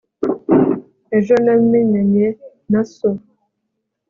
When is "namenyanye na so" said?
1.45-3.09